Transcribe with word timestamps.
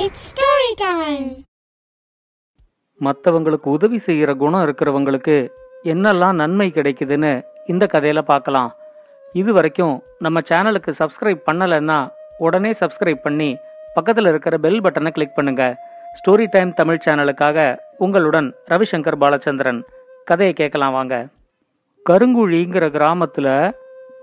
It's 0.00 0.26
story 0.28 0.68
time 0.74 1.42
மற்றவங்களுக்கு 3.00 3.68
உதவி 3.76 3.98
செய்கிற 3.98 4.34
குணம் 4.34 4.60
இருக்கிறவங்களுக்கு 4.60 5.50
என்னெல்லாம் 5.84 6.32
நன்மை 6.32 6.72
கிடைக்குதுன்னு 6.74 7.44
இந்த 7.66 7.86
கதையில 7.92 8.20
பார்க்கலாம். 8.22 8.74
இது 9.32 9.52
வரைக்கும் 9.52 10.02
நம்ம 10.18 10.40
சேனலுக்கு 10.40 10.92
சப்ஸ்கிரைப் 10.98 11.42
பண்ணலைன்னா 11.52 12.08
உடனே 12.38 12.70
சப்ஸ்கிரைப் 12.70 13.22
பண்ணி 13.22 13.56
பக்கத்தில் 13.94 14.26
இருக்கிற 14.26 14.58
பெல் 14.58 14.80
பட்டனை 14.80 15.10
கிளிக் 15.10 15.34
பண்ணுங்க. 15.34 15.64
ஸ்டோரி 16.18 16.46
டைம் 16.50 16.72
தமிழ் 16.72 17.00
சேனலுக்காக 17.06 17.78
உங்களுடன் 17.98 18.54
ரவிசங்கர் 18.70 19.20
பாலச்சந்திரன். 19.20 19.82
கதையை 20.24 20.54
கேட்கலாம் 20.54 20.92
வாங்க. 20.92 21.26
கருங்குழிங்கிற 22.10 22.90
கிராமத்தில் 22.90 23.74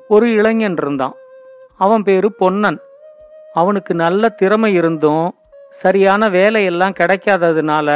ஒரு 0.08 0.32
இளைஞன் 0.32 0.78
இருந்தான். 0.78 1.16
அவன் 1.78 2.04
பேரு 2.04 2.34
பொன்னன். 2.34 2.80
அவனுக்கு 3.54 3.96
நல்ல 3.96 4.30
திறமை 4.30 4.74
இருந்தும் 4.74 5.36
சரியான 5.82 6.30
வேலையெல்லாம் 6.30 6.98
கிடைக்காததுனால 7.00 7.88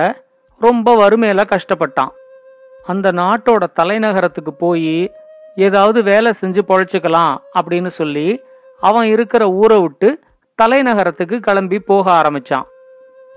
ரொம்ப 0.61 0.87
வறுமையில 1.01 1.41
கஷ்டப்பட்டான். 1.51 2.11
அந்த 2.85 3.07
நாட்டோட 3.11 3.63
தலைநகரத்துக்கு 3.79 4.51
போய் 4.57 4.95
ஏதாவது 5.55 5.99
வேலை 6.03 6.31
செஞ்சு 6.41 6.61
பொழைச்சிக்கலாம் 6.67 7.33
அப்படின்னு 7.59 7.91
சொல்லி 7.99 8.27
அவன் 8.79 9.07
இருக்கிற 9.07 9.43
ஊரை 9.51 9.79
விட்டு 9.81 10.09
தலைநகரத்துக்கு 10.61 11.37
கிளம்பி 11.39 11.79
போக 11.79 12.05
ஆரம்பிச்சான். 12.11 12.67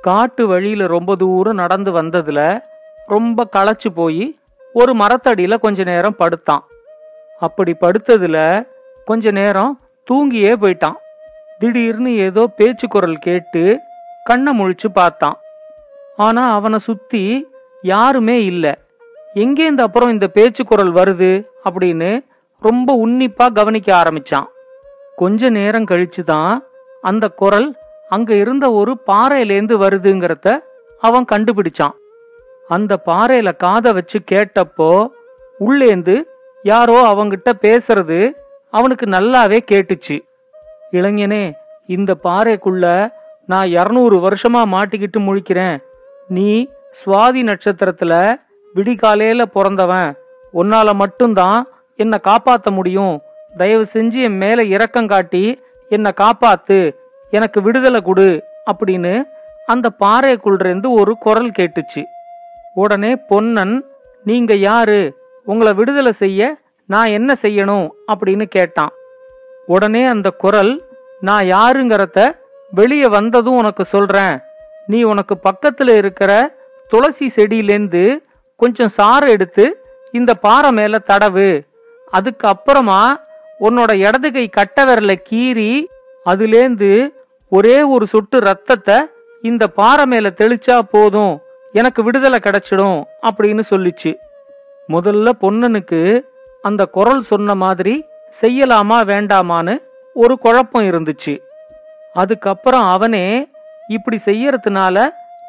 காட்டு 0.01 0.47
வழியில 0.47 0.87
ரொம்ப 0.87 1.17
தூரம் 1.17 1.61
நடந்து 1.63 1.91
வந்ததுல 2.03 2.41
ரொம்ப 3.07 3.47
களைச்சு 3.57 3.91
போய் 3.95 4.25
ஒரு 4.73 4.93
மரத்தடியில 4.95 5.55
கொஞ்ச 5.59 5.83
நேரம் 5.83 6.17
படுத்தான். 6.17 6.63
அப்படி 7.39 7.73
படுத்ததுல 7.81 8.39
கொஞ்ச 9.05 9.31
நேரம் 9.31 9.73
தூங்கியே 10.11 10.53
போயிட்டான். 10.63 10.99
திடீர்னு 11.59 12.13
ஏதோ 12.17 12.43
பேச்சு 12.57 12.89
குரல் 12.89 13.25
கேட்டு 13.27 13.65
கண்ணை 14.25 14.51
முழிச்சு 14.61 14.89
பார்த்தான். 14.93 15.37
ஆனா 16.17 16.43
அவனை 16.55 16.79
சுத்தி 16.79 17.23
யாருமே 17.83 18.45
இல்ல. 18.45 18.79
எங்கேருந்து 19.35 19.81
அப்புறம் 19.81 20.09
இந்த 20.09 20.27
பேச்சு 20.27 20.65
குரல் 20.65 20.93
வருது 20.93 21.31
அப்படின்னு 21.65 22.11
ரொம்ப 22.61 23.07
உன்னிப்பா 23.07 23.53
கவனிக்க 23.53 23.89
ஆரம்பிச்சான். 23.95 24.47
கொஞ்ச 25.17 25.49
நேரம் 25.49 25.85
கழிச்சு 25.85 26.23
தான் 26.25 26.65
அந்த 27.03 27.29
குரல் 27.29 27.69
அங்க 28.09 28.35
இருந்த 28.35 28.73
ஒரு 28.73 28.93
பாறையிலேந்து 29.07 29.75
வருதுங்கிறத 29.85 30.59
அவன் 31.01 31.25
கண்டுபிடிச்சான். 31.33 31.95
அந்த 32.69 32.99
பாறையில 33.07 33.57
காதை 33.57 33.93
வச்சு 33.93 34.21
கேட்டப்போ 34.31 35.09
உள்ளேந்து 35.61 36.23
யாரோ 36.63 36.97
அவங்கிட்ட 37.13 37.53
பேசுறது 37.63 38.33
அவனுக்கு 38.71 39.07
நல்லாவே 39.07 39.59
கேட்டுச்சு. 39.73 40.17
இளைஞனே 40.93 41.53
இந்த 41.87 42.17
பாறைக்குள்ள 42.25 43.13
நான் 43.47 43.69
இரநூறு 43.69 44.19
வருஷமா 44.21 44.65
மாட்டிக்கிட்டு 44.65 45.17
முழிக்கிறேன். 45.17 45.83
நீ 46.29 46.69
சுவாதி 47.05 47.43
நட்சத்திரத்துல 47.43 48.35
விடிகாலையில 48.75 49.43
பிறந்தவன். 49.43 50.17
உன்னால 50.55 50.95
மட்டும்தான் 50.95 51.67
என்னை 51.97 52.19
காப்பாத்த 52.23 52.71
முடியும். 52.71 53.21
தயவு 53.57 53.87
செஞ்சு 53.93 54.23
என் 54.23 54.37
மேல 54.37 54.65
இரக்கம் 54.65 55.07
காட்டி 55.07 55.63
என்னை 55.89 56.11
காப்பாத்து. 56.17 56.95
எனக்கு 57.31 57.63
விடுதலை 57.63 58.03
கொடு 58.03 58.43
அப்படின்னு 58.73 59.23
அந்த 59.67 59.91
பாறைக்குள்ளிருந்து 60.01 60.91
ஒரு 60.91 61.19
குரல் 61.19 61.51
கேட்டுச்சு. 61.51 62.05
உடனே 62.75 63.17
பொன்னன் 63.17 63.85
நீங்க 64.25 64.55
யாரு? 64.55 65.15
உங்களை 65.45 65.75
விடுதலை 65.75 66.13
செய்ய 66.13 66.57
நான் 66.87 67.09
என்ன 67.09 67.35
செய்யணும்? 67.43 67.89
அப்படின்னு 68.09 68.45
கேட்டான். 68.45 68.91
உடனே 69.67 70.07
அந்த 70.07 70.31
குரல் 70.31 70.85
நான் 71.21 71.45
யாருங்கிறத 71.45 72.43
வெளியே 72.71 73.07
வந்ததும் 73.07 73.57
உனக்கு 73.57 73.85
சொல்றேன். 73.85 74.41
நீ 74.87 75.03
உனக்கு 75.03 75.37
பக்கத்துல 75.45 75.97
இருக்கிற 75.97 76.55
துளசி 76.89 77.33
செடியிலேருந்து 77.37 78.25
கொஞ்சம் 78.57 78.89
சாறு 78.89 79.31
எடுத்து 79.31 79.85
இந்த 80.13 80.35
பாறை 80.35 80.73
மேல 80.73 80.99
தடவு. 81.07 81.67
அதுக்கு 82.11 82.49
அப்புறமா 82.49 83.21
உன்னோட 83.61 83.95
இடது 83.95 84.33
கை 84.33 84.49
கட்ட 84.49 84.85
விரல 84.85 85.15
கீறி 85.31 85.85
அதுலேந்து 86.27 87.13
ஒரே 87.49 87.83
ஒரு 87.83 88.07
சொட்டு 88.07 88.41
ரத்தத்தை 88.41 88.95
இந்த 89.43 89.69
பாறை 89.69 90.07
மேல 90.07 90.33
தெளிச்சா 90.37 90.79
போதும். 90.79 91.41
எனக்கு 91.73 92.03
விடுதலை 92.03 92.39
கிடைச்சிடும் 92.43 93.03
அப்படின்னு 93.23 93.63
சொல்லிச்சு. 93.71 94.15
முதல்ல 94.89 95.31
பொன்னனுக்கு 95.41 96.21
அந்த 96.63 96.87
குரல் 96.87 97.23
சொன்ன 97.23 97.55
மாதிரி 97.55 98.05
செய்யலாமா 98.41 98.99
வேண்டாமான்னு 99.05 99.83
ஒரு 100.15 100.39
குழப்பம் 100.39 100.85
இருந்துச்சு. 100.85 101.39
அதுக்கப்புறம் 102.15 102.87
அவனே 102.91 103.27
இப்படி 103.89 104.19
செய்யறதுனால 104.25 104.97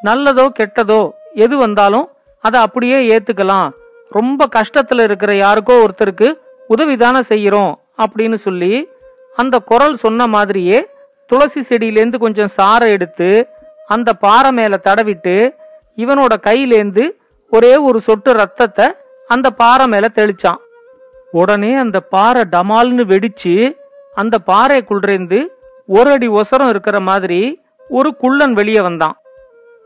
நல்லதோ 0.03 0.46
கெட்டதோ 0.59 1.02
எது 1.34 1.58
வந்தாலும் 1.58 2.08
அதை 2.44 2.62
அப்படியே 2.62 2.98
ஏத்துக்கலாம். 3.09 3.70
ரொம்ப 4.09 4.48
கஷ்டத்துல 4.56 5.03
இருக்கிற 5.03 5.31
யாருக்கோ 5.34 5.76
ஒருத்தருக்கு 5.86 6.28
உதவிதானே 6.70 7.22
செய்யறோம் 7.30 7.74
அப்படின்னு 8.03 8.38
சொல்லி 8.46 8.74
அந்த 9.36 9.56
குரல் 9.59 9.96
சொன்ன 9.96 10.28
மாதிரியே 10.28 10.80
துளசி 11.28 11.62
செடியிலேருந்து 11.62 12.18
கொஞ்சம் 12.18 12.53
சாறை 12.58 12.90
எடுத்து 12.92 13.30
அந்த 13.88 14.09
பாறை 14.14 14.52
மேல 14.52 14.80
தடவிட்டு 14.84 15.36
இவனோட 15.97 16.34
கையிலேந்து 16.47 17.03
ஒரே 17.52 17.74
ஒரு 17.88 18.00
சொட்டு 18.02 18.34
ரத்தத்தை 18.34 18.86
அந்த 19.28 19.47
பாறை 19.50 19.88
மேல 19.88 20.06
தெளிச்சான். 20.16 20.62
உடனே 21.32 21.72
அந்த 21.76 22.00
பாறை 22.14 22.44
டமால்னு 22.52 23.03
வெடிச்சு 23.14 23.56
அந்த 24.16 24.36
பாறைக்குள்ளிருந்து 24.47 25.40
ஒரு 25.88 26.09
அடி 26.09 26.28
ஒசரம் 26.29 26.69
இருக்கிற 26.69 27.00
மாதிரி 27.00 27.62
ஒரு 27.90 28.16
குள்ளன் 28.16 28.53
வெளியே 28.53 28.81
வந்தான். 28.81 29.16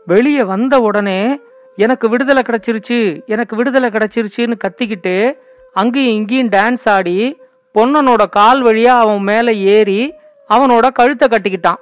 வெளியே 0.06 0.42
வந்த 0.42 0.80
உடனே 0.80 1.40
எனக்கு 1.76 2.08
விடுதலை 2.08 2.42
கிடைச்சிருச்சு 2.46 3.26
எனக்கு 3.26 3.56
விடுதலை 3.56 3.90
கிடைச்சிருச்சுன்னு 3.90 4.54
கத்திக்கிட்டு 4.64 5.38
அங்கேயும் 5.72 6.14
இங்கேயும் 6.14 6.48
டான்ஸ் 6.48 6.88
ஆடி 6.88 7.38
பொன்னனோட 7.74 8.28
கால் 8.30 8.62
வழியா 8.62 8.94
அவன் 9.04 9.22
மேலே 9.22 9.58
ஏறி 9.58 10.14
அவனோட 10.48 10.86
கழுத்தை 10.92 11.28
கட்டிக்கிட்டான். 11.28 11.80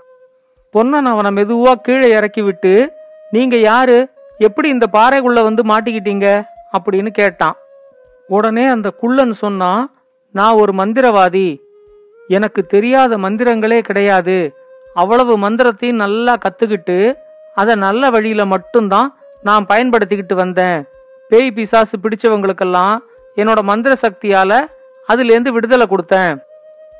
பொன்னன் 0.70 1.06
அவனை 1.06 1.30
மெதுவா 1.30 1.72
கீழே 1.72 2.08
இறக்கி 2.08 2.42
விட்டு 2.42 2.92
நீங்க 3.30 3.56
யாரு? 3.56 4.08
எப்படி 4.38 4.68
இந்த 4.68 4.86
பாறைக்குள்ள 4.92 5.42
வந்து 5.42 5.62
மாட்டிக்கிட்டீங்க? 5.62 6.44
அப்படின்னு 6.78 7.08
கேட்டான். 7.08 7.56
உடனே 8.28 8.66
அந்த 8.66 8.90
குள்ளன் 8.90 9.32
சொன்னான் 9.32 9.94
நான் 10.32 10.54
ஒரு 10.54 10.72
மந்திரவாதி 10.72 11.60
எனக்கு 12.28 12.66
தெரியாத 12.66 13.18
மந்திரங்களே 13.18 13.78
கிடையாது. 13.80 14.38
அவ்வளவு 14.94 15.38
மந்திரத்தையும் 15.38 16.02
நல்லா 16.04 16.34
கத்துக்கிட்டு 16.36 16.98
அதை 17.54 17.74
நல்ல 17.74 18.10
வழியில 18.10 18.42
மட்டும்தான் 18.44 19.08
நான் 19.42 19.66
பயன்படுத்திக்கிட்டு 19.68 20.34
வந்தேன். 20.34 20.80
பேய் 21.28 21.50
பிசாசு 21.50 21.98
பிடிச்சவங்களுக்கெல்லாம் 22.02 22.96
என்னோட 23.36 23.62
மந்திர 23.62 23.96
சக்தியால 24.02 24.52
அதுலேருந்து 25.08 25.48
விடுதலை 25.48 25.86
கொடுத்தேன். 25.90 26.36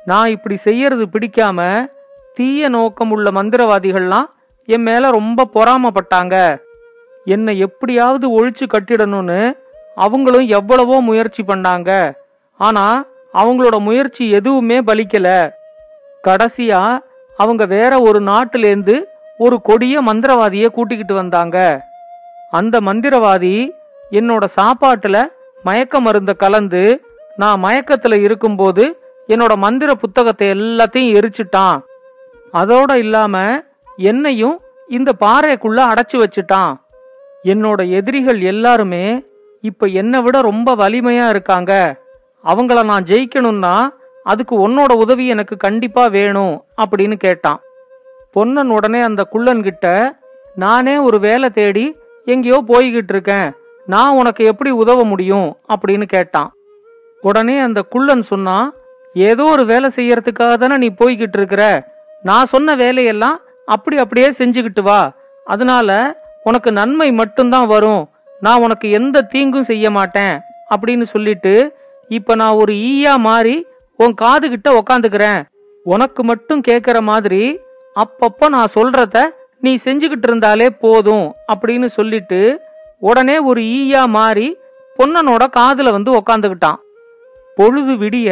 நான் 0.05 0.29
இப்படி 0.29 0.55
செய்யறது 0.55 1.05
பிடிக்காம 1.05 1.87
தீய 2.35 2.69
நோக்கம் 2.69 3.11
உள்ள 3.11 3.29
மந்திரவாதிகள்லாம் 3.31 4.27
என் 4.65 4.81
மேல 4.81 5.09
ரொம்ப 5.09 5.47
பொறாமப்பட்டாங்க. 5.53 6.35
என்னை 7.25 7.53
எப்படியாவது 7.59 8.25
ஒழிச்சு 8.37 8.65
கட்டிடணும்னு 8.65 9.41
அவங்களும் 9.95 10.47
எவ்வளவோ 10.47 11.01
முயற்சி 11.01 11.43
பண்ணாங்க. 11.43 11.91
ஆனா 12.59 12.85
அவங்களோட 13.33 13.79
முயற்சி 13.79 14.29
எதுவுமே 14.29 14.79
பலிக்கல. 14.79 15.51
கடைசியா 16.27 16.99
அவங்க 17.37 17.65
வேற 17.65 17.99
ஒரு 17.99 18.19
நாட்டிலேருந்து 18.19 19.03
ஒரு 19.37 19.61
கொடிய 19.61 20.03
மந்திரவாதிய 20.03 20.67
கூட்டிக்கிட்டு 20.67 21.13
வந்தாங்க. 21.13 21.87
அந்த 22.51 22.79
மந்திரவாதி 22.79 23.69
என்னோட 24.11 24.47
சாப்பாட்டுல 24.55 25.27
மயக்க 25.63 25.99
மருந்த 25.99 26.33
கலந்து 26.33 27.01
நான் 27.35 27.63
மயக்கத்துல 27.63 28.21
இருக்கும்போது 28.21 28.99
என்னோட 29.27 29.55
மந்திர 29.55 29.93
புத்தகத்தை 29.93 30.51
எல்லாத்தையும் 30.51 31.15
எரிச்சிட்டான். 31.19 31.79
அதோட 32.53 32.93
இல்லாம 32.93 33.63
என்னையும் 33.97 34.61
இந்த 34.87 35.11
பாறைக்குள்ள 35.19 35.79
அடைச்சு 35.91 36.23
வச்சுட்டான். 36.23 36.75
என்னோட 37.43 37.89
எதிரிகள் 37.89 38.41
எல்லாருமே 38.41 39.25
இப்ப 39.61 39.85
என்னை 39.85 40.21
விட 40.21 40.41
ரொம்ப 40.41 40.75
வலிமையா 40.75 41.29
இருக்காங்க. 41.29 41.99
அவங்கள 42.43 42.83
நான் 42.83 43.03
ஜெயிக்கணும்னா 43.03 43.89
அதுக்கு 44.23 44.69
உன்னோட 44.69 44.91
உதவி 44.91 45.27
எனக்கு 45.27 45.57
கண்டிப்பா 45.57 46.05
வேணும் 46.05 46.63
அப்படின்னு 46.81 47.13
கேட்டான். 47.13 47.59
பொன்னன் 48.31 48.69
உடனே 48.69 49.01
அந்த 49.01 49.23
குள்ளன் 49.23 49.63
கிட்ட 49.63 50.15
நானே 50.55 50.97
ஒரு 50.97 51.19
வேலை 51.19 51.49
தேடி 51.49 51.97
எங்கேயோ 52.25 52.63
போய்கிட்டு 52.67 53.09
இருக்கேன். 53.09 53.53
நான் 53.85 54.15
உனக்கு 54.15 54.45
எப்படி 54.45 54.69
உதவ 54.69 55.03
முடியும்? 55.03 55.57
அப்படின்னு 55.69 56.03
கேட்டான். 56.03 56.53
உடனே 57.21 57.59
அந்த 57.59 57.81
குள்ளன் 57.81 58.21
சொன்னா 58.21 58.73
ஏதோ 59.13 59.43
ஒரு 59.43 59.65
வேலை 59.65 59.89
செய்யறதுக்காக 59.95 60.57
தானே 60.57 60.77
நீ 60.77 60.89
போய்கிட்டு 60.89 61.37
இருக்கிற. 61.37 61.91
நான் 62.23 62.45
சொன்ன 62.45 62.75
வேலையெல்லாம் 62.75 63.39
அப்படி 63.65 63.97
அப்படியே 63.97 64.29
செஞ்சுக்கிட்டு 64.29 64.81
வா. 64.81 65.11
அதனால 65.45 66.19
உனக்கு 66.43 66.71
நன்மை 66.71 67.11
மட்டும்தான் 67.11 67.67
வரும். 67.67 68.09
நான் 68.39 68.61
உனக்கு 68.61 68.89
எந்த 68.89 69.21
தீங்கும் 69.21 69.63
செய்ய 69.63 69.91
மாட்டேன். 69.91 70.39
அப்படின்னு 70.75 71.01
சொல்லிட்டு 71.01 71.77
இப்ப 72.17 72.35
நான் 72.41 72.59
ஒரு 72.61 72.73
ஈயா 72.89 73.13
மாறி 73.27 73.55
உன் 73.99 74.13
காது 74.13 74.45
கிட்ட 74.49 74.69
உக்காந்துக்கிறேன். 74.79 75.41
உனக்கு 75.85 76.21
மட்டும் 76.23 76.61
கேக்குற 76.67 76.97
மாதிரி 77.09 77.41
அப்பப்ப 77.95 78.49
நான் 78.49 78.73
சொல்றத 78.75 79.17
நீ 79.59 79.71
செஞ்சுக்கிட்டு 79.85 80.27
இருந்தாலே 80.29 80.69
போதும் 80.69 81.27
அப்படின்னு 81.53 81.87
சொல்லிட்டு 81.97 82.39
உடனே 82.99 83.35
ஒரு 83.49 83.61
ஈயா 83.61 84.03
மாறி 84.17 84.47
பொன்னனோட 84.99 85.43
காதுல 85.57 85.91
வந்து 85.91 86.11
உக்காந்துக்கிட்டான் 86.19 86.79
பொழுது 87.57 87.93
விடிய 87.93 88.29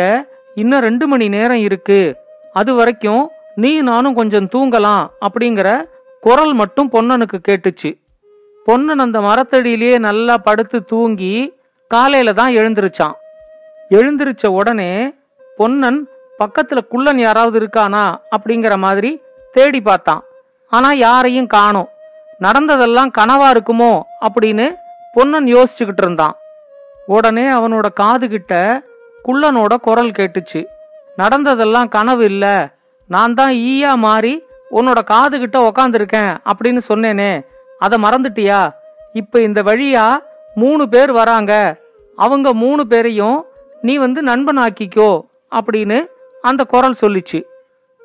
இன்னும் 0.56 0.86
ரெண்டு 0.88 1.06
மணி 1.08 1.26
நேரம் 1.30 1.62
இருக்கு. 1.68 2.00
அது 2.54 2.72
வரைக்கும் 2.76 3.24
நீ 3.56 3.72
நானும் 3.82 4.18
கொஞ்சம் 4.20 4.50
தூங்கலாம் 4.54 5.04
அப்படிங்கிற 5.28 5.70
குரல் 6.24 6.54
மட்டும் 6.54 6.92
பொன்னனுக்கு 6.92 7.38
கேட்டுச்சு. 7.48 7.92
பொன்னன் 8.66 9.00
அந்த 9.00 9.20
மரத்தடியிலேயே 9.20 9.98
நல்லா 10.08 10.36
படுத்து 10.38 10.78
தூங்கி 10.84 11.34
காலையில 11.92 12.34
தான் 12.34 12.56
எழுந்திருச்சான். 12.56 13.16
எழுந்திருச்ச 13.90 14.48
உடனே 14.48 15.14
பொன்னன் 15.58 16.08
பக்கத்துல 16.40 16.88
குள்ளன் 16.88 17.20
யாராவது 17.20 17.60
இருக்கானா 17.60 18.18
அப்படிங்கிற 18.32 18.78
மாதிரி 18.78 19.22
தேடி 19.52 19.82
பார்த்தான். 19.82 20.24
ஆனா 20.70 20.92
யாரையும் 20.92 21.48
காணோம். 21.48 21.90
நடந்ததெல்லாம் 22.40 23.12
கனவா 23.18 23.58
இருக்குமோ 23.58 24.02
அப்படின்னு 24.22 24.76
பொன்னன் 25.14 25.44
யோசிச்சுக்கிட்டு 25.44 25.98
இருந்தான். 25.98 26.36
உடனே 27.06 27.42
அவனோட 27.42 27.86
காது 27.94 28.28
கிட்ட 28.28 28.84
குள்ளனோட 29.26 29.76
குரல் 29.76 30.12
கேட்டுச்சு. 30.12 30.66
நடந்ததெல்லாம் 31.16 31.88
கனவு 31.88 32.26
இல்ல. 32.26 32.70
நான் 33.08 33.34
தான் 33.34 33.52
ஈயா 33.52 33.96
மாறி 33.96 34.46
உன்னோட 34.72 35.04
காது 35.04 35.40
கிட்ட 35.40 35.72
உக்காந்துருக்கேன் 35.72 36.38
அப்படின்னு 36.46 36.80
சொன்னேனே. 36.88 37.46
அதை 37.80 38.02
மறந்துட்டியா? 38.02 38.70
இப்ப 39.14 39.42
இந்த 39.42 39.64
வழியா 39.64 40.18
மூணு 40.56 40.90
பேர் 40.90 41.12
வராங்க. 41.12 41.76
அவங்க 42.16 42.54
மூணு 42.54 42.88
பேரையும் 42.88 43.47
நீ 43.82 43.98
வந்து 43.98 44.24
நண்பனாக்கிக்கோ 44.24 45.22
அப்படின்னு 45.52 46.08
அந்த 46.42 46.64
குரல் 46.64 46.96
சொல்லிச்சு. 47.02 47.44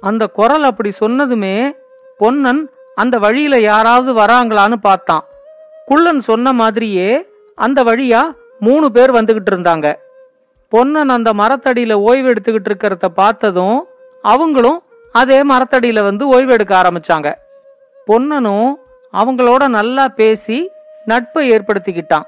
அந்த 0.01 0.27
குரல் 0.27 0.63
அப்படி 0.63 0.93
சொன்னதுமே 1.01 1.77
பொன்னன் 2.19 2.71
அந்த 2.95 3.19
வழியில 3.19 3.61
யாராவது 3.61 4.23
வராங்களான்னு 4.23 4.73
பார்த்தான். 4.73 5.25
குள்ளன் 5.87 6.21
சொன்ன 6.21 6.53
மாதிரியே 6.53 7.29
அந்த 7.55 7.85
வழியா 7.85 8.33
மூணு 8.61 8.93
பேர் 8.93 9.13
வந்துகிட்டு 9.13 9.51
இருந்தாங்க. 9.51 9.95
பொன்னன் 10.69 11.09
அந்த 11.09 11.33
மரத்தடியில 11.33 11.93
ஓய்வு 11.93 12.29
எடுத்துக்கிட்டு 12.29 12.71
இருக்கிறத 12.71 13.07
பார்த்ததும் 13.07 13.87
அவங்களும் 14.23 14.83
அதே 15.13 15.43
மரத்தடியில 15.43 16.03
வந்து 16.03 16.29
ஓய்வு 16.29 16.53
எடுக்க 16.53 16.83
ஆரம்பிச்சாங்க. 16.83 17.35
பொன்னனும் 18.07 18.79
அவங்களோட 19.13 19.69
நல்லா 19.69 20.09
பேசி 20.09 20.71
நட்பை 21.05 21.51
ஏற்படுத்திக்கிட்டான். 21.51 22.23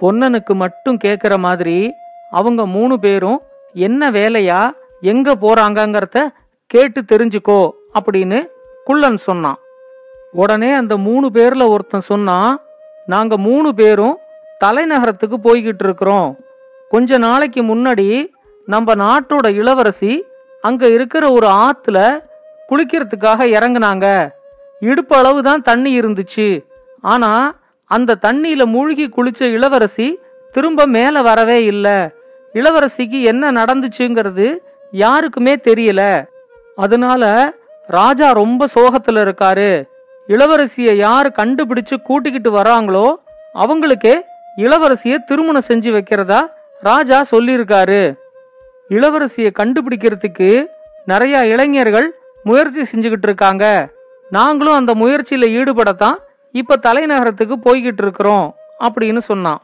பொன்னனுக்கு 0.00 0.54
மட்டும் 0.54 0.98
கேட்குற 1.04 1.38
மாதிரி 1.38 1.94
அவங்க 2.30 2.66
மூணு 2.66 2.98
பேரும் 2.98 3.42
என்ன 3.72 4.10
வேலையா 4.10 4.70
எங்க 5.00 5.34
போறாங்கங்கிறத 5.34 6.28
கேட்டு 6.66 7.00
தெரிஞ்சுக்கோ 7.00 7.70
அப்படின்னு 7.94 8.48
குள்ளன் 8.84 9.16
சொன்னான். 9.16 9.58
உடனே 10.32 10.72
அந்த 10.72 10.96
மூணு 10.96 11.30
பேர்ல 11.34 11.68
ஒருத்தன் 11.68 12.00
சொன்னான் 12.00 12.60
நாங்க 13.06 13.36
மூணு 13.36 13.74
பேரும் 13.74 14.18
தலைநகரத்துக்கு 14.64 15.36
போய்கிட்டு 15.44 15.84
இருக்கிறோம். 15.84 16.38
கொஞ்ச 16.88 17.18
நாளைக்கு 17.18 17.62
முன்னாடி 17.62 18.26
நம்ம 18.66 18.94
நாட்டோட 18.94 19.54
இளவரசி 19.54 20.24
அங்க 20.62 20.88
இருக்கிற 20.88 21.30
ஒரு 21.30 21.46
ஆத்துல 21.46 22.22
குளிக்கிறதுக்காக 22.68 23.46
இறங்குனாங்க. 23.56 24.30
இடுப்பு 24.80 25.16
அளவு 25.16 25.42
தான் 25.42 25.62
தண்ணி 25.62 26.00
இருந்துச்சு. 26.00 26.64
ஆனா 27.00 27.54
அந்த 27.84 28.18
தண்ணியில 28.22 28.64
மூழ்கி 28.64 29.08
குளிச்ச 29.08 29.42
இளவரசி 29.42 30.18
திரும்ப 30.52 30.86
மேல 30.86 31.22
வரவே 31.22 31.64
இல்லை. 31.64 32.10
இளவரசிக்கு 32.54 33.22
என்ன 33.22 33.52
நடந்துச்சுங்கிறது 33.52 34.56
யாருக்குமே 34.90 35.56
தெரியல. 35.56 36.24
அதனால 36.76 37.52
ராஜா 37.86 38.30
ரொம்ப 38.30 38.66
சோகத்துல 38.74 39.14
இருக்காரு. 39.14 39.88
இளவரசிய 40.28 40.94
யாரு 40.94 41.32
கண்டுபிடிச்சு 41.36 42.02
கூட்டிக்கிட்டு 42.02 42.52
வராங்களோ 42.52 43.14
அவங்களுக்கே 43.54 44.20
இளவரசிய 44.56 45.16
திருமணம் 45.26 45.62
செஞ்சு 45.68 45.90
வைக்கிறதா 45.96 46.46
ராஜா 46.80 47.24
சொல்லியிருக்காரு. 47.30 48.14
இளவரசிய 48.88 49.50
கண்டுபிடிக்கிறதுக்கு 49.58 50.66
நிறைய 51.06 51.46
இளைஞர்கள் 51.46 52.14
முயற்சி 52.44 52.82
செஞ்சுக்கிட்டு 52.82 53.22
இருக்காங்க. 53.22 53.88
நாங்களும் 54.30 54.74
அந்த 54.74 54.94
முயற்சியில 54.94 55.44
ஈடுபடத்தான் 55.48 56.14
இப்ப 56.52 56.76
தலைநகரத்துக்கு 56.82 57.54
போய்கிட்டு 57.64 58.02
இருக்கிறோம் 58.02 58.54
அப்படின்னு 58.78 59.18
சொன்னான். 59.18 59.60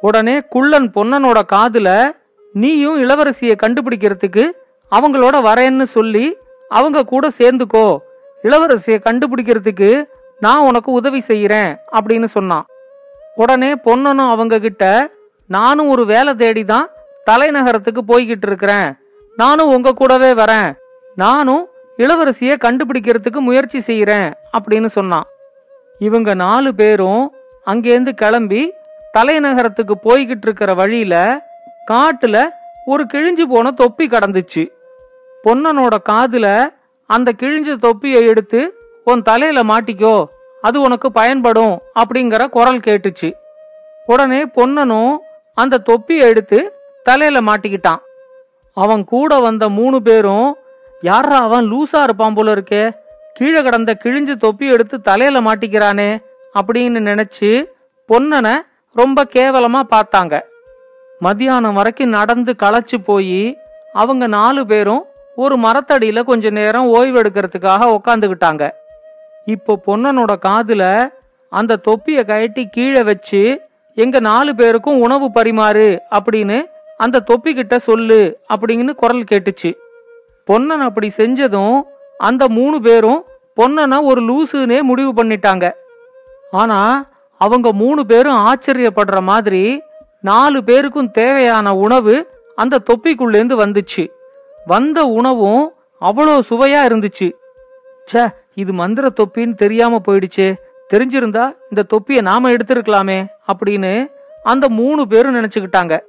உடனே 0.00 0.40
குள்ளன் 0.40 0.90
பொன்னனோட 0.94 1.38
காதுல 1.52 2.10
நீயும் 2.52 3.02
இளவரசியை 3.04 3.54
கண்டுபிடிக்கிறதுக்கு 3.62 4.50
அவங்களோட 4.90 5.36
வரேன்னு 5.48 5.82
சொல்லி 5.82 6.36
அவங்க 6.68 7.04
கூட 7.04 7.28
சேர்ந்துக்கோ. 7.38 7.98
இளவரசியை 8.42 8.98
கண்டுபிடிக்கிறதுக்கு 9.04 10.04
நான் 10.40 10.66
உனக்கு 10.66 10.92
உதவி 10.92 11.24
செய்யறேன் 11.28 11.76
அப்படின்னு 11.92 12.24
சொன்னான். 12.24 12.66
உடனே 13.34 13.74
பொன்னனும் 13.74 14.30
அவங்க 14.30 14.58
கிட்ட 14.58 15.10
நானும் 15.46 15.88
ஒரு 15.88 16.06
வேலை 16.06 16.34
தேடி 16.34 16.64
தான் 16.64 16.88
தலைநகரத்துக்கு 17.30 18.00
போய்கிட்டு 18.08 18.46
இருக்கிறேன். 18.46 18.94
நானும் 19.36 19.68
உங்க 19.68 19.92
கூடவே 19.92 20.32
வரேன். 20.32 20.72
நானும் 21.14 21.68
இளவரசியை 21.96 22.56
கண்டுபிடிக்கிறதுக்கு 22.64 23.38
முயற்சி 23.38 23.78
செய்யறேன் 23.78 24.32
அப்படின்னு 24.58 24.86
சொன்னான். 24.86 25.26
இவங்க 25.98 26.34
நாலு 26.34 26.74
பேரும் 26.74 27.34
அங்கேருந்து 27.66 28.12
கிளம்பி 28.12 28.72
தலைநகரத்துக்கு 29.16 29.94
போய்கிட்டு 30.04 30.46
இருக்கிற 30.48 30.74
வழியில 30.74 31.44
காட்டுல 31.90 32.48
ஒரு 32.86 33.06
கிழிஞ்சு 33.12 33.42
போன 33.42 33.70
தொப்பி 33.70 34.06
கடந்துச்சு. 34.06 34.70
பொன்னனோட 35.44 35.94
காதுல 36.08 36.70
அந்த 37.06 37.32
கிழிஞ்ச 37.38 37.76
தொப்பியை 37.76 38.26
எடுத்து 38.26 38.74
உன் 39.04 39.22
தலையில 39.22 39.62
மாட்டிக்கோ 39.62 40.24
அது 40.60 40.80
உனக்கு 40.80 41.12
பயன்படும் 41.12 41.82
அப்படிங்கிற 42.00 42.46
குரல் 42.46 42.78
கேட்டுச்சு. 42.78 43.32
உடனே 44.06 44.44
பொன்னனும் 44.44 45.18
அந்த 45.54 45.78
தொப்பியை 45.78 46.28
எடுத்து 46.28 46.58
தலையில 47.04 47.40
மாட்டிக்கிட்டான். 47.40 48.00
அவன் 48.72 49.04
கூட 49.04 49.34
வந்த 49.36 49.68
மூணு 49.68 50.02
பேரும் 50.02 50.56
யாரா 51.00 51.38
அவன் 51.40 51.64
லூசா 51.64 52.02
இருப்பான் 52.02 52.34
போல 52.34 52.54
இருக்கே 52.54 52.90
கீழே 53.34 53.62
கடந்த 53.62 53.98
கிழிஞ்சு 54.04 54.36
தொப்பி 54.36 54.66
எடுத்து 54.66 55.00
தலையில 55.00 55.40
மாட்டிக்கிறானே 55.40 56.10
அப்படின்னு 56.54 57.00
நினைச்சு 57.10 57.50
பொன்னனை 58.08 58.54
ரொம்ப 58.96 59.24
கேவலமா 59.32 59.80
பார்த்தாங்க. 59.94 60.34
மதியானம் 61.24 61.76
வரைக்கும் 61.78 62.14
நடந்து 62.18 62.52
களைச்சு 62.62 62.96
போய் 63.04 63.58
அவங்க 63.92 64.26
நாலு 64.26 64.66
பேரும் 64.66 65.02
ஒரு 65.36 65.56
மரத்தடியில 65.56 66.24
கொஞ்ச 66.24 66.50
நேரம் 66.50 66.86
ஓய்வெடுக்கிறதுக்காக 66.94 67.88
உக்காந்துக்கிட்டாங்க. 67.96 68.64
இப்போ 69.44 69.72
பொன்னனோட 69.86 70.32
காதுல 70.46 70.84
அந்த 71.52 71.80
தொப்பிய 71.88 72.18
கழட்டி 72.24 72.64
கீழே 72.66 73.02
வச்சு 73.02 73.42
எங்க 73.94 74.18
நாலு 74.20 74.54
பேருக்கும் 74.54 75.00
உணவு 75.00 75.26
பரிமாறு 75.32 75.88
அப்படின்னு 76.18 76.58
அந்த 76.96 77.22
தொப்பி 77.30 77.54
கிட்ட 77.54 77.78
சொல்லு 77.78 78.20
அப்படின்னு 78.54 78.94
குரல் 78.94 79.28
கேட்டுச்சு. 79.30 79.70
பொன்னன் 80.44 80.80
அப்படி 80.80 81.08
செஞ்சதும் 81.16 81.78
அந்த 82.18 82.48
மூணு 82.48 82.80
பேரும் 82.80 83.20
பொன்னனை 83.56 83.98
ஒரு 84.02 84.20
லூசுனே 84.28 84.82
முடிவு 84.82 85.12
பண்ணிட்டாங்க. 85.12 85.66
ஆனா 86.50 86.80
அவங்க 87.38 87.72
மூணு 87.72 88.06
பேரும் 88.06 88.46
ஆச்சரியப்படுற 88.46 89.20
மாதிரி 89.20 89.82
நாலு 90.22 90.64
பேருக்கும் 90.64 91.10
தேவையான 91.10 91.76
உணவு 91.76 92.26
அந்த 92.56 92.78
தொப்பிக்குள்ளேந்து 92.90 93.54
வந்துச்சு. 93.64 94.08
வந்த 94.66 95.04
உணவும் 95.04 95.72
அவ்வளோ 96.00 96.38
சுவையா 96.50 96.80
இருந்துச்சு. 96.88 97.32
சே 98.04 98.20
இது 98.54 98.72
மந்திர 98.72 99.08
தொப்பின்னு 99.20 99.54
தெரியாம 99.54 100.00
போயிடுச்சே. 100.08 100.54
தெரிஞ்சிருந்தா 100.92 101.56
இந்த 101.70 101.82
தொப்பியை 101.88 102.22
நாம 102.22 102.50
எடுத்திருக்கலாமே 102.50 103.26
அப்படின்னு 103.52 104.10
அந்த 104.42 104.68
மூணு 104.68 105.06
பேரும் 105.06 105.34
நினைச்சுக்கிட்டாங்க. 105.34 106.00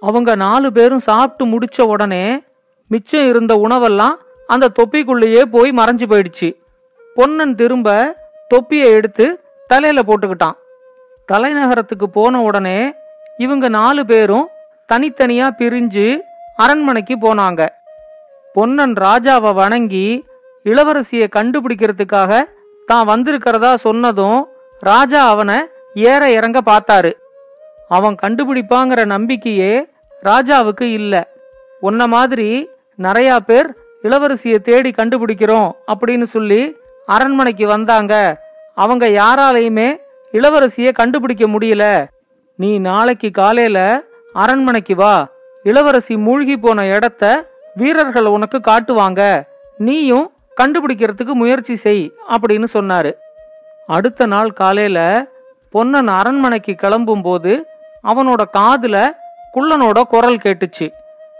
அவங்க 0.00 0.34
நாலு 0.34 0.72
பேரும் 0.72 0.98
சாப்பிட்டு 0.98 1.58
முடிச்ச 1.58 1.82
உடனே 1.82 2.42
மிச்சம் 2.88 3.28
இருந்த 3.28 3.54
உணவெல்லாம் 3.54 4.14
அந்த 4.46 4.72
தொப்பிக்குள்ளேயே 4.80 5.42
போய் 5.42 5.70
மறைஞ்சு 5.70 6.06
போயிடுச்சு. 6.08 6.56
பொன்னன் 7.14 7.54
திரும்ப 7.54 8.16
தொப்பியை 8.48 8.92
எடுத்து 8.92 9.41
தலையில 9.72 10.00
போட்டுக்கிட்டான். 10.06 10.56
தலைநகரத்துக்கு 11.32 12.06
போன 12.16 12.42
உடனே 12.42 12.78
இவங்க 13.44 13.66
நாலு 13.78 14.02
பேரும் 14.06 14.48
தனித்தனியா 14.92 15.46
பிரிஞ்சு 15.58 16.06
அரண்மனைக்கு 16.56 17.14
போனாங்க. 17.16 17.60
பொன்னன் 18.54 18.94
ராஜாவை 19.06 19.50
வணங்கி 19.54 20.06
இளவரசியை 20.64 21.26
கண்டுபிடிக்கிறதுக்காக 21.36 22.32
தான் 22.88 23.08
வந்திருக்கிறதா 23.08 23.70
சொன்னதும் 23.86 24.40
ராஜா 24.80 25.20
அவனை 25.28 25.56
ஏற 25.94 26.22
இறங்க 26.30 26.58
பார்த்தாரு. 26.70 27.12
அவன் 27.88 28.16
கண்டுபிடிப்பாங்கிற 28.22 29.00
நம்பிக்கையே 29.14 29.72
ராஜாவுக்கு 30.22 30.86
இல்ல. 30.98 31.14
உன்ன 31.80 32.06
மாதிரி 32.06 32.48
நிறைய 33.06 33.30
பேர் 33.48 33.68
இளவரசியை 34.02 34.58
தேடி 34.68 34.90
கண்டுபிடிக்கிறோம் 34.90 35.68
அப்படின்னு 35.92 36.26
சொல்லி 36.36 36.62
அரண்மனைக்கு 37.06 37.66
வந்தாங்க. 37.66 38.14
அவங்க 38.74 39.08
யாராலையுமே 39.08 39.96
இளவரசிய 40.32 40.92
கண்டுபிடிக்க 40.92 41.46
முடியல. 41.46 42.06
நீ 42.56 42.78
நாளைக்கு 42.78 43.30
காலையில 43.30 44.02
அரண்மனைக்கு 44.32 44.94
வா. 44.94 45.28
இளவரசி 45.62 46.16
மூழ்கி 46.16 46.56
போன 46.56 46.86
இடத்த 46.86 47.50
வீரர்கள் 47.74 48.24
உனக்கு 48.24 48.58
காட்டுவாங்க. 48.58 49.42
நீயும் 49.78 50.32
கண்டுபிடிக்கிறதுக்கு 50.62 51.32
முயற்சி 51.32 51.76
செய் 51.76 52.12
அப்படின்னு 52.30 52.64
சொன்னாரு. 52.72 53.14
அடுத்த 53.86 54.26
நாள் 54.26 54.52
காலையில 54.52 55.26
பொன்னன் 55.70 56.08
அரண்மனைக்கு 56.08 56.74
கிளம்பும் 56.74 57.22
போது 57.22 57.66
அவனோட 58.04 58.40
காதுல 58.52 59.12
குள்ளனோட 59.54 60.02
குரல் 60.02 60.40
கேட்டுச்சு. 60.44 60.92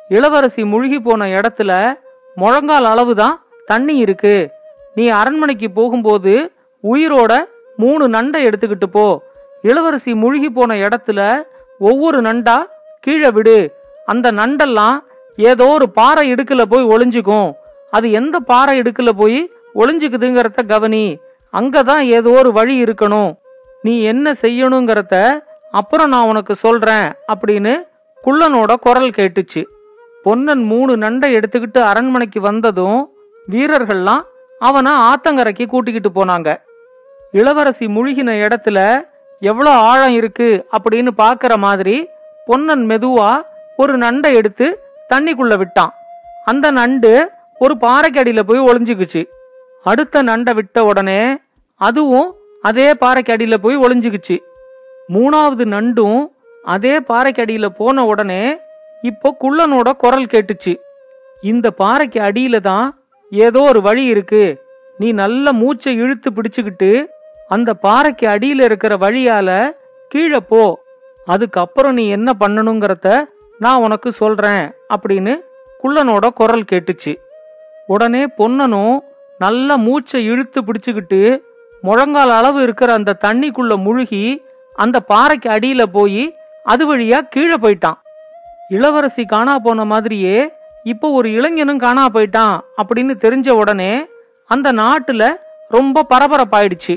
இளவரசி 0.09 0.65
முழுகி 0.65 1.01
போன 1.01 1.27
இடத்துல 1.27 1.95
முழங்கால் 2.35 2.85
அளவுதான் 2.85 3.43
தண்ணி 3.67 3.97
இருக்கு. 3.97 4.51
நீ 4.95 5.09
அரண்மனைக்கு 5.09 5.71
போகும்போது 5.71 6.53
உயிரோட 6.83 7.45
மூணு 7.77 8.09
நண்டை 8.09 8.41
எடுத்துக்கிட்டு 8.49 8.87
போ. 8.87 9.23
இளவரசி 9.62 10.15
முழுகி 10.15 10.51
போன 10.51 10.75
இடத்துல 10.75 11.43
ஒவ்வொரு 11.79 12.21
நண்டா 12.21 12.57
கீழே 13.01 13.31
விடு. 13.31 13.75
அந்த 14.07 14.33
நண்டெல்லாம் 14.33 14.99
ஏதோ 15.37 15.67
ஒரு 15.67 15.91
பாறை 15.91 16.29
இடுக்கில் 16.29 16.69
போய் 16.69 16.85
ஒளிஞ்சுக்கும். 16.85 17.53
அது 17.91 18.11
எந்த 18.11 18.41
பாறை 18.41 18.77
இடுக்கில் 18.77 19.17
போய் 19.17 19.53
ஒளிஞ்சுக்குதுங்கிறத 19.75 20.67
கவனி. 20.67 21.19
அங்கதான் 21.53 22.01
ஏதோ 22.01 22.31
ஒரு 22.31 22.53
வழி 22.53 22.83
இருக்கணும். 22.83 23.35
நீ 23.83 24.03
என்ன 24.03 24.33
செய்யணுங்கிறத 24.33 25.45
அப்புறம் 25.71 26.09
நான் 26.09 26.27
உனக்கு 26.27 26.55
சொல்றேன் 26.55 27.12
அப்படின்னு 27.33 27.73
குள்ளனோட 28.25 28.75
குரல் 28.75 29.11
கேட்டுச்சு. 29.11 29.65
பொன்னன் 30.23 30.62
மூணு 30.62 30.97
நண்டை 30.97 31.39
எடுத்துக்கிட்டு 31.39 31.79
அரண்மனைக்கு 31.79 32.41
வந்ததும் 32.41 33.11
வீரர்கள்லாம் 33.51 34.23
அவனை 34.59 34.93
ஆத்தங்கரைக்கு 34.93 35.67
கூட்டிக்கிட்டு 35.67 36.25
போனாங்க. 36.25 36.57
இளவரசி 37.33 37.87
முழுகின 37.87 38.31
இடத்துல 38.45 38.79
எவ்வளோ 39.51 39.71
ஆழம் 39.91 40.15
இருக்கு 40.19 40.49
அப்படின்னு 40.77 41.11
பார்க்கற 41.23 41.53
மாதிரி 41.57 41.97
பொன்னன் 42.47 42.85
மெதுவா 42.91 43.31
ஒரு 43.77 43.95
நண்டை 43.99 44.31
எடுத்து 44.41 44.67
தண்ணிக்குள்ள 45.12 45.55
விட்டான். 45.59 45.93
அந்த 46.45 46.67
நண்டு 46.71 47.12
ஒரு 47.59 47.75
பாறைக்கடியில 47.81 48.41
போய் 48.49 48.61
ஒளிஞ்சுக்குச்சு. 48.69 49.23
அடுத்த 49.85 50.23
நண்டை 50.23 50.53
விட்ட 50.55 50.85
உடனே 50.85 51.21
அதுவும் 51.81 52.29
அதே 52.69 52.89
பாறைக்கடியில 53.03 53.55
போய் 53.65 53.77
ஒளிஞ்சுக்குச்சு. 53.77 54.37
மூணாவது 55.15 55.65
நண்டும் 55.75 56.21
அதே 56.75 56.95
பாறைக்கடியில 57.11 57.67
போன 57.79 58.05
உடனே 58.11 58.43
இப்போ 59.11 59.29
குள்ளனோட 59.43 59.89
குரல் 60.03 60.33
கேட்டுச்சு. 60.33 60.75
இந்த 61.53 61.67
பாறைக்கு 61.71 62.21
அடியில 62.21 62.57
தான் 62.61 62.87
ஏதோ 63.33 63.61
ஒரு 63.71 63.81
வழி 63.83 64.05
இருக்கு. 64.05 64.43
நீ 65.01 65.09
நல்ல 65.23 65.53
மூச்சை 65.61 65.93
இழுத்து 66.03 66.29
பிடிச்சுக்கிட்டு 66.31 66.91
அந்த 67.55 67.71
பாறைக்கு 67.85 68.27
அடியில் 68.29 68.63
இருக்கிற 68.67 68.93
வழியால 68.97 69.51
கீழே 70.13 70.41
போ. 70.51 70.63
அதுக்கப்புறம் 71.29 71.97
நீ 71.99 72.05
என்ன 72.17 72.31
பண்ணணுங்கிறத 72.41 73.09
நான் 73.59 73.83
உனக்கு 73.87 74.09
சொல்றேன் 74.21 74.65
அப்படின்னு 74.95 75.33
குள்ளனோட 75.83 76.27
குரல் 76.39 76.69
கேட்டுச்சு. 76.71 77.13
உடனே 77.87 78.23
பொன்னனும் 78.39 78.97
நல்ல 79.39 79.77
மூச்சை 79.87 80.21
இழுத்து 80.25 80.61
பிடிச்சுக்கிட்டு 80.63 81.21
முழங்கால் 81.83 82.33
அளவு 82.39 82.59
இருக்கிற 82.63 82.91
அந்த 82.93 83.19
தண்ணிக்குள்ள 83.25 83.77
முழுகி 83.87 84.25
அந்த 84.79 84.97
பாறைக்கு 85.13 85.49
அடியில 85.51 85.83
போய் 85.97 86.25
அது 86.65 86.83
வழியா 86.91 87.19
கீழே 87.35 87.57
போயிட்டான். 87.63 87.99
இளவரசி 88.69 89.23
காணா 89.33 89.55
போன 89.59 89.85
மாதிரியே 89.85 90.37
இப்போ 90.93 91.09
ஒரு 91.19 91.29
இளைஞனும் 91.33 91.83
காணா 91.85 92.05
போயிட்டான் 92.09 92.55
அப்படின்னு 92.83 93.15
தெரிஞ்ச 93.25 93.51
உடனே 93.63 93.93
அந்த 94.51 94.69
நாட்டுல 94.73 95.25
ரொம்ப 95.69 96.07
பரபரப்பாயிடுச்சு. 96.13 96.95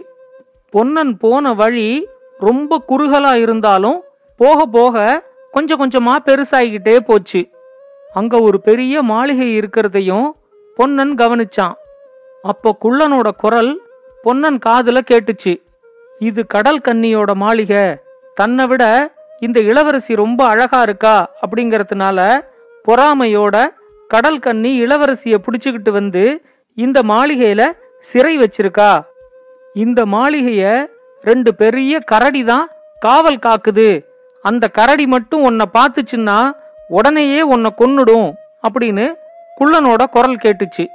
பொன்னன் 0.75 1.17
போன 1.17 1.53
வழி 1.53 1.89
ரொம்ப 2.37 2.79
குறுகலா 2.87 3.33
இருந்தாலும் 3.35 3.99
போக 4.39 4.65
போக 4.65 4.95
கொஞ்சம் 5.51 5.81
கொஞ்சமா 5.81 6.13
பெருசாகிக்கிட்டே 6.25 6.95
போச்சு. 6.99 7.41
அங்க 8.13 8.41
ஒரு 8.41 8.57
பெரிய 8.61 9.01
மாளிகை 9.01 9.47
இருக்கிறதையும் 9.59 10.27
பொன்னன் 10.75 11.13
கவனிச்சான். 11.15 11.75
அப்போ 12.41 12.77
குள்ளனோட 12.85 13.29
குரல் 13.37 13.71
பொன்னன் 14.23 14.59
காதுல 14.65 14.97
கேட்டுச்சு. 15.11 15.53
இது 16.19 16.47
கடல் 16.47 16.81
கன்னியோட 16.87 17.33
மாளிகை. 17.33 17.85
தன்னை 18.35 18.65
விட 18.65 18.83
இந்த 19.39 19.59
இளவரசி 19.59 20.15
ரொம்ப 20.15 20.41
அழகா 20.47 20.81
இருக்கா 20.81 21.15
அப்படிங்கறதுனால 21.41 22.19
பொறாமையோட 22.85 23.65
கடல் 24.07 24.39
கன்னி 24.39 24.71
இளவரசிய 24.85 25.35
புடிச்சுக்கிட்டு 25.45 25.91
வந்து 25.91 26.23
இந்த 26.77 26.99
மாளிகையில 27.03 27.63
சிறை 27.99 28.37
வச்சிருக்கா 28.37 28.91
இந்த 29.83 30.05
மாளிகைய 30.05 30.63
ரெண்டு 31.21 31.55
பெரிய 31.55 31.99
கரடி 31.99 32.43
தான் 32.43 32.67
காவல் 32.99 33.43
காக்குது. 33.45 33.89
அந்த 34.41 34.67
கரடி 34.67 35.05
மட்டும் 35.05 35.41
உன்னை 35.41 35.65
பார்த்துச்சுன்னா 35.73 36.37
உடனேயே 36.87 37.41
உன்னை 37.41 37.69
கொன்னுடும் 37.77 38.29
அப்படின்னு 38.67 39.05
குள்ளனோட 39.59 40.03
குரல் 40.15 40.41
கேட்டுச்சு. 40.43 40.85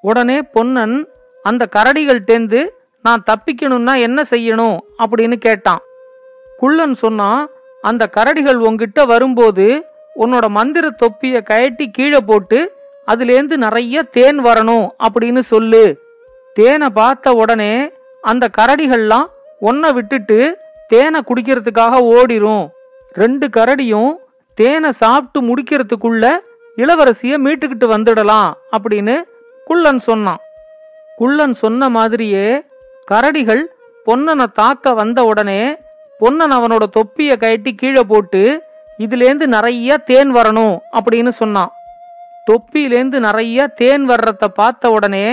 உடனே 0.00 0.42
பொன்னன் 0.42 1.08
அந்த 1.42 1.68
கரடிகள்டேந்து 1.76 2.60
நான் 3.02 3.24
தப்பிக்கணும்னா 3.30 3.94
என்ன 4.00 4.22
செய்யணும் 4.30 4.78
அப்படின்னு 5.02 5.36
கேட்டான். 5.36 5.82
குள்ளன் 6.58 6.94
சொன்னான் 6.94 7.50
அந்த 7.82 8.08
கரடிகள் 8.16 8.60
உங்ககிட்ட 8.68 9.04
வரும்போது 9.04 9.66
உன்னோட 10.16 10.48
மந்திர 10.48 10.90
தொப்பிய 10.90 11.42
கயட்டி 11.50 11.86
கீழே 11.90 12.20
போட்டு 12.26 12.58
அதுலேருந்து 13.08 13.56
நிறைய 13.56 14.02
தேன் 14.16 14.40
வரணும் 14.44 14.86
அப்படின்னு 15.06 15.42
சொல்லு. 15.52 15.84
தேனை 16.56 16.88
பார்த்த 16.88 17.32
உடனே 17.32 17.72
அந்த 18.30 18.48
கரடிகள்லாம் 18.58 19.26
ஒன்ன 19.60 19.92
விட்டுட்டு 19.92 20.38
தேனை 20.88 21.20
குடிக்கிறதுக்காக 21.28 22.00
ஓடிரும். 22.14 22.64
ரெண்டு 23.12 23.46
கரடியும் 23.56 24.12
தேனை 24.58 24.90
சாப்பிட்டு 24.92 25.38
முடிக்கிறதுக்குள்ள 25.48 26.24
இளவரசிய 26.76 27.34
மீட்டுக்கிட்டு 27.44 27.86
வந்துடலாம் 27.94 28.50
அப்படின்னு 28.76 29.14
குள்ளன் 29.64 29.98
சொன்னான். 29.98 30.40
குள்ளன் 31.16 31.54
சொன்ன 31.54 31.88
மாதிரியே 31.88 32.46
கரடிகள் 33.10 33.62
பொன்னனை 34.06 34.46
தாக்க 34.52 34.92
வந்த 34.94 35.24
உடனே 35.24 35.62
பொன்னன் 36.18 36.52
அவனோட 36.52 36.84
தொப்பிய 36.90 37.36
கயட்டி 37.40 37.72
கீழே 37.74 38.02
போட்டு 38.08 38.42
இதுலேருந்து 38.98 39.46
நிறைய 39.56 39.96
தேன் 39.98 40.34
வரணும் 40.34 40.76
அப்படின்னு 40.98 41.32
சொன்னான். 41.40 41.72
தொப்பியிலேருந்து 42.50 43.18
நிறைய 43.28 43.66
தேன் 43.80 44.04
வர்றத 44.08 44.44
பார்த்த 44.60 44.90
உடனே 44.90 45.26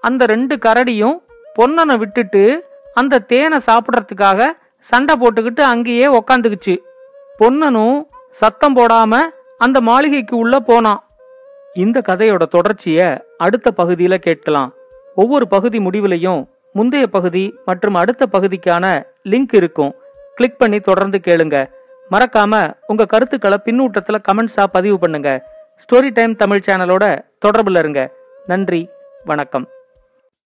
அந்த 0.00 0.26
ரெண்டு 0.26 0.54
கரடியும் 0.66 1.16
பொன்னனை 1.58 1.98
விட்டுட்டு 1.98 2.64
அந்த 2.94 3.18
தேனை 3.18 3.58
சாப்பிட்றதுக்காக 3.66 4.46
சண்டை 4.78 5.16
போட்டுக்கிட்டு 5.16 5.60
அங்கேயே 5.60 6.06
உக்காந்துக்குச்சு. 6.06 6.76
பொன்னனும் 7.38 8.08
சத்தம் 8.30 8.76
போடாம 8.76 9.18
அந்த 9.58 9.80
மாளிகைக்கு 9.80 10.36
உள்ள 10.36 10.58
போனான். 10.58 11.04
இந்த 11.74 12.02
கதையோட 12.08 12.42
தொடர்ச்சிய 12.50 13.18
அடுத்த 13.38 13.72
பகுதியில 13.76 14.16
கேட்கலாம். 14.16 14.72
ஒவ்வொரு 15.14 15.48
பகுதி 15.48 15.78
முடிவுலையும் 15.78 16.46
முந்தைய 16.72 17.06
பகுதி 17.06 17.54
மற்றும் 17.64 17.94
அடுத்த 17.94 18.26
பகுதிக்கான 18.32 19.04
லிங்க் 19.24 19.54
இருக்கும். 19.54 19.94
கிளிக் 20.34 20.58
பண்ணி 20.58 20.80
தொடர்ந்து 20.80 21.20
கேளுங்க. 21.24 21.70
மறக்காம 22.10 22.74
உங்க 22.86 23.04
கருத்துக்களை 23.06 23.58
பின்னூட்டத்துல 23.64 24.18
கமெண்ட்ஸா 24.28 24.64
பதிவு 24.72 24.98
பண்ணுங்க. 24.98 25.30
ஸ்டோரி 25.82 26.10
டைம் 26.12 26.36
தமிழ் 26.36 26.62
சேனலோட 26.66 27.24
தொடர்புல 27.46 27.78
இருங்க. 27.78 28.12
நன்றி 28.46 28.88
வணக்கம். 29.24 29.68